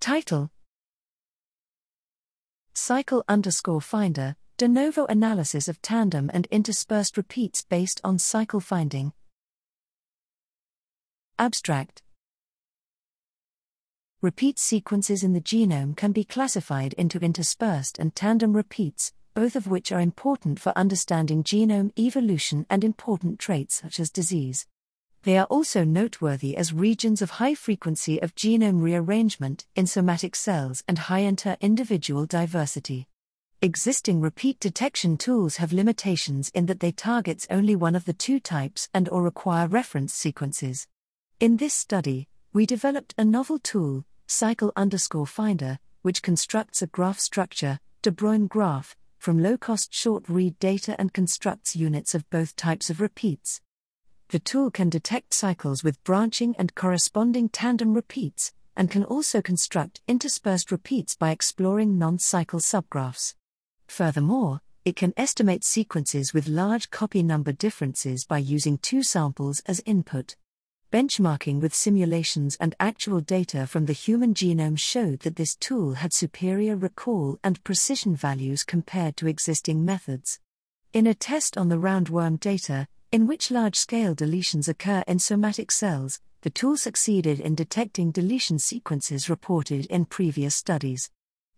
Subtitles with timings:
[0.00, 0.50] Title
[2.72, 9.12] Cycle underscore finder, de novo analysis of tandem and interspersed repeats based on cycle finding.
[11.38, 12.02] Abstract
[14.22, 19.66] Repeat sequences in the genome can be classified into interspersed and tandem repeats, both of
[19.66, 24.66] which are important for understanding genome evolution and important traits such as disease.
[25.22, 30.84] They are also noteworthy as regions of high frequency of genome rearrangement in somatic cells
[30.86, 33.08] and high inter individual diversity.
[33.60, 38.38] Existing repeat detection tools have limitations in that they targets only one of the two
[38.38, 40.86] types and or require reference sequences.
[41.40, 47.18] In this study, we developed a novel tool, cycle underscore finder, which constructs a graph
[47.18, 53.00] structure, De Bruijn graph, from low-cost short-read data and constructs units of both types of
[53.00, 53.60] repeats.
[54.30, 60.02] The tool can detect cycles with branching and corresponding tandem repeats, and can also construct
[60.06, 63.34] interspersed repeats by exploring non cycle subgraphs.
[63.86, 69.80] Furthermore, it can estimate sequences with large copy number differences by using two samples as
[69.86, 70.36] input.
[70.92, 76.12] Benchmarking with simulations and actual data from the human genome showed that this tool had
[76.12, 80.38] superior recall and precision values compared to existing methods.
[80.92, 85.70] In a test on the roundworm data, in which large scale deletions occur in somatic
[85.70, 91.10] cells, the tool succeeded in detecting deletion sequences reported in previous studies.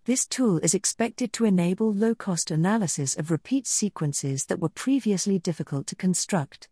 [0.04, 5.40] This tool is expected to enable low cost analysis of repeat sequences that were previously
[5.40, 6.68] difficult to construct.